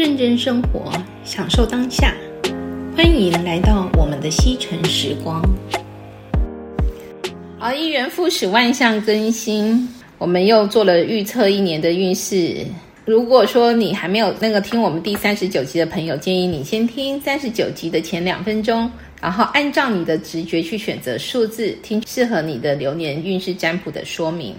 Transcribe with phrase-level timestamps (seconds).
[0.00, 0.90] 认真生活，
[1.26, 2.14] 享受当下。
[2.96, 5.42] 欢迎来到我们的西城时光。
[7.58, 9.86] 好，一元复始，万象更新。
[10.16, 12.64] 我们又做了预测一年的运势。
[13.04, 18.90] 如果说你还没有那个听我们第三十九集的朋友，建议你先听三十九集的前两分钟，
[19.20, 24.54] 然后按照你的直觉去选择数字，听适合你的流年运势占卜的说明。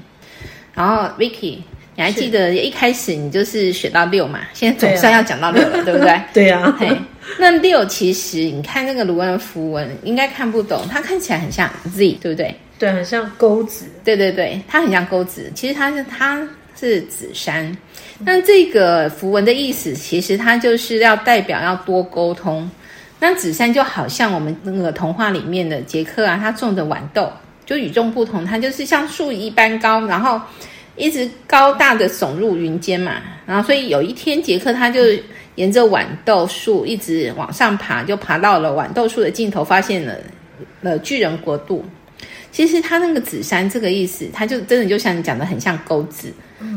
[0.76, 1.58] 然后，Vicky。
[1.94, 4.40] 你还记得一开始你就是选到六嘛？
[4.54, 6.22] 现在总算要讲到六了，对，啊、对不对？
[6.34, 6.78] 对呀、啊。
[6.80, 6.90] 嘿，
[7.38, 12.56] 那六其实你看那个卢恩符文，应该看不懂，它看起来很像 Z，对不对？
[12.80, 13.86] 对，很像钩子。
[14.06, 15.52] 对对对，它很像钩子。
[15.54, 16.48] 其实它是它
[16.80, 17.76] 是紫杉。
[18.20, 22.68] 那这个符文的意思，其实它就是要代表要多沟通。
[23.20, 27.30] 那紫杉就好像我们那个童话里面的杰克啊，他种的豌豆
[27.66, 30.40] 就与众不同，它就是像树一般高，然后。
[30.96, 35.02] 一直高大的耸入云间嘛，然后所以有一天杰克他就
[35.56, 40.18] 沿着豌豆树一直往上爬，就爬到了豌豆树的尽头，发现了
[40.82, 41.84] 了巨人国度。
[42.52, 46.34] 其实他那个紫山这个意思，他就真的就像你讲的，很像钩子，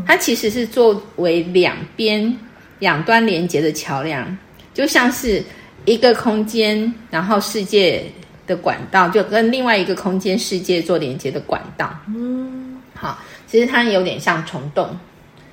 [0.07, 2.33] 它其实是作为两边
[2.79, 4.39] 两端连接的桥梁，
[4.73, 5.43] 就像是
[5.85, 8.05] 一个空间，然后世界
[8.47, 11.93] 的管道就跟另外一个空间世界做连接的管道。
[12.07, 12.64] 嗯，
[13.05, 13.19] 好。
[13.47, 14.99] 其实它有点像虫洞，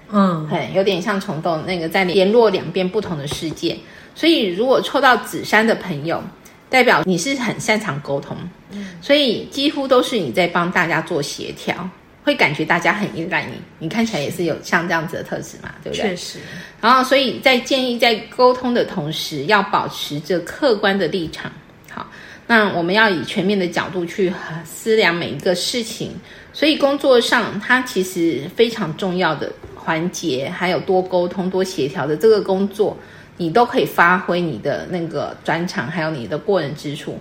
[0.10, 3.78] 嗯，很，有点像虫洞，那个在联络两边不同的世界。
[4.16, 6.22] 所以如果抽到紫山的朋友，
[6.70, 8.36] 代表你是很擅长沟通，
[8.72, 11.88] 嗯，所以几乎都是你在帮大家做协调，
[12.24, 13.54] 会感觉大家很依赖你。
[13.78, 16.10] 你看起来也是有像这样子的特质嘛，对不对？
[16.10, 16.40] 确实。
[16.82, 21.52] 然后，所以在建议在沟通的同时，要保持着客观的立场。
[21.90, 22.08] 好，
[22.48, 24.34] 那我们要以全面的角度去
[24.66, 26.12] 思量每一个事情。
[26.54, 32.98] 所以工作上，它其实非常重要的环节，还有多沟通、多协调的这个工作，
[33.38, 37.18] 你都可以发挥你的那个专长，还有你的过人之处。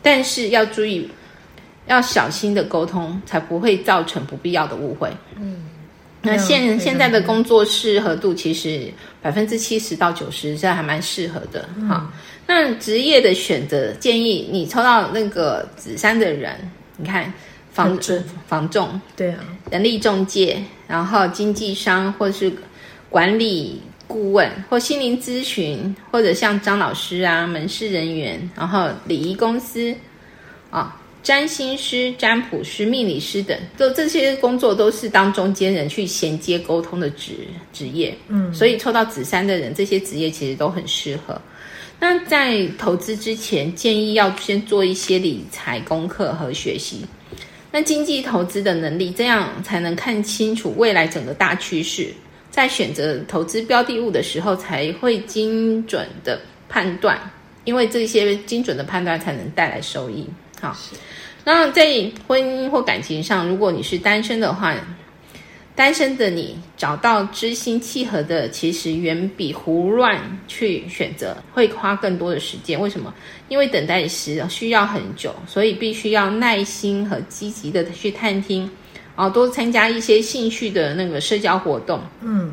[0.00, 1.10] 但是要注意，
[1.88, 5.10] 要小心的沟通，才不会造成不必要的误会。
[5.36, 5.64] 嗯，
[6.22, 11.68] 那现现在的工作适合度其实百分之七十到九十，这还蛮适合的。
[11.88, 12.12] 哈、嗯，
[12.46, 16.56] 那职业的选择建议，你抽到那个紫杉的人，
[16.96, 17.32] 你看。
[17.72, 19.38] 房 仲，房仲，对啊，
[19.70, 22.52] 人力中介，然后经纪商，或是
[23.08, 29.94] 管理顾问，或心灵咨询，或者像张老师啊，门市人员，然后礼仪公司，
[30.70, 37.32] 啊，占星师、占卜师、命理师等，就这些工作都是当中间人去衔接沟通的职
[37.72, 38.16] 职业。
[38.28, 41.40] 嗯，所以抽到紫杉的人，这些职业其实都很适合。
[42.00, 47.04] 那在投资之前，建议要先做一些理财功课和学习。
[47.72, 52.12] 那经济投资的能力，这样才能看清楚未来整个大趋势，
[52.50, 57.18] 在选择投资标的物的时候，才会精准的判断，
[57.64, 60.26] 因为这些精准的判断才能带来收益。
[60.60, 60.76] 好，
[61.44, 61.84] 那在
[62.26, 64.74] 婚姻或感情上，如果你是单身的话，
[65.80, 72.78] 单身的你找到知心契合的，其实远比胡乱去选择会花更多的时间。
[72.78, 73.14] 为什么？
[73.48, 78.70] 因为等待时需要很久，所以必须要耐心和积极的去探听，
[79.16, 81.98] 然后多参加一些兴趣的那个社交活动。
[82.20, 82.52] 嗯，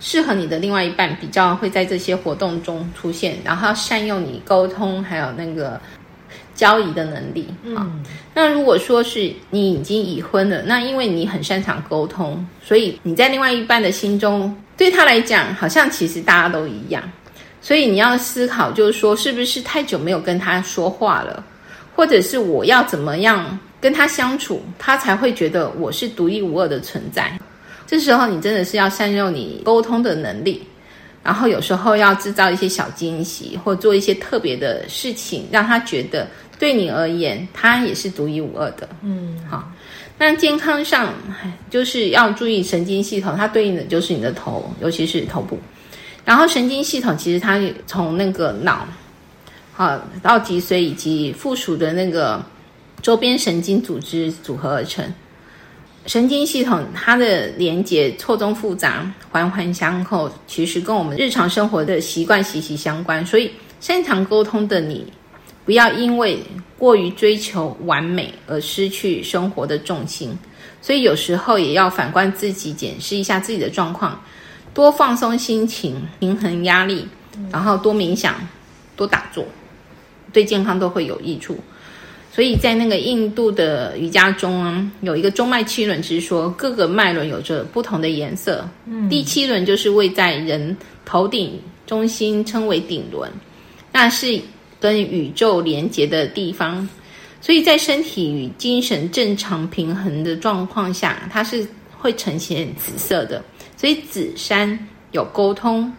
[0.00, 5.80] 适合你的另外一半比较会在这些活动中出现，然后善用你沟通还有那个。
[6.62, 8.04] 交易的能力，嗯。
[8.32, 17.02] 那如果说是你已经已婚了，那因为你很擅长沟通，所以你在另外一半的心中，对他来讲，好像其实大家都一样。
[17.60, 21.44] 所以你要思考，就是说，是不是太久没有跟他说话了，
[21.96, 27.36] 或者是我要怎么样跟他相处，他才会觉得我是独一无二的存在。
[27.88, 30.62] 这时候，你真的是要善用你沟通的能力。
[31.24, 36.26] 然后有时候要制造一些小惊喜，或做一些特别的事情，让他觉得
[36.62, 38.88] 对你而言，它也是独一无二的。
[39.02, 39.68] 嗯，好。
[40.16, 41.12] 那健康上
[41.68, 45.58] 就是要注意神经系统，它对应的就是你的头，尤其是头部。
[46.24, 48.86] 然后神经系统其实它从那个脑，
[49.72, 52.40] 好到脊髓以及附属的那个
[53.02, 55.04] 周边神经组织组合而成。
[56.06, 63.26] 神经系统它的连接错综复杂，环环相扣，其实跟我们日常生活的习惯息息相关。
[63.26, 63.50] 所以，
[63.80, 65.12] 擅长沟通的你，
[65.64, 66.38] 不要因为
[66.78, 70.36] 过于追求完美而失去生活的重心。
[70.80, 74.20] 所以，有时候也要反观自己，检视一下自己的状况，
[74.74, 77.06] 多放松心情，平衡压力，
[77.52, 78.34] 然后多冥想，
[78.96, 79.46] 多打坐，
[80.32, 81.56] 对健康都会有益处。
[82.34, 88.66] 所以在那个印度的瑜伽中啊，有一个中脉七轮之说，各个脉轮有着不同的颜色。
[88.86, 93.30] 嗯，第七轮就是位在人头顶中心，称为顶轮，
[93.92, 94.40] 那是
[94.82, 96.86] 跟宇宙连接的地方。
[97.40, 103.42] 所以在身体与精神正常平衡的状况下，它是会呈现紫色的。
[103.76, 104.78] 所以紫山
[105.12, 105.92] 有沟通、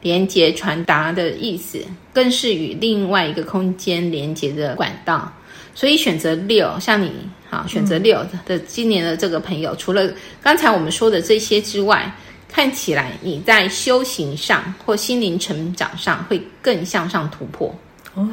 [0.00, 1.80] 连接、传达的意思，
[2.14, 5.30] 更是与另外一个空间连接的管道。
[5.74, 7.10] 所以选择六，像你
[7.50, 10.10] 好选择六的今年的这个朋友，嗯、除了
[10.42, 12.10] 刚才我们说的这些之外，
[12.48, 17.74] 看起来你在修行上或心灵成长上会更向上突破，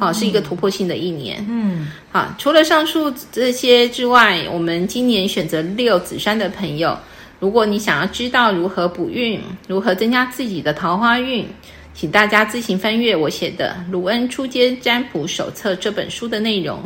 [0.00, 1.44] 好、哦、是一个突破性的一年。
[1.48, 6.98] 嗯，好，除了上述这些之外，我们今年选择六紫山的朋友，
[7.38, 11.46] 如果你想要知道如何补运，如何增加自己的桃花运，
[11.92, 16.82] 请大家自行翻阅我写的《卢恩出街占卜手册》这本书的内容。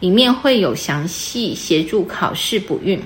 [0.00, 3.00] 里面会有详细协助考试补运、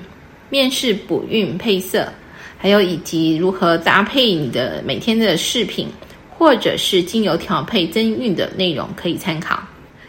[0.49, 2.11] 面试补运配色，
[2.57, 5.87] 还有以及如何搭配你的每天的饰品，
[6.37, 9.59] 或者是精油调配增运的内容可以参考。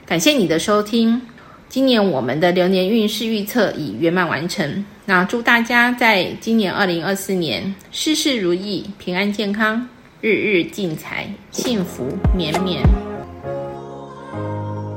[0.05, 1.21] 感谢你的收听，
[1.69, 4.85] 今年我们的流年运势预测已圆满完成。
[5.05, 9.89] 那祝大家在今年二零二四年事事如意、平安健康、
[10.21, 12.83] 日日进财、幸福绵绵。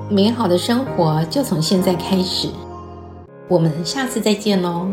[0.09, 2.49] 美好的生活就从现在开始，
[3.47, 4.89] 我们下次再见喽。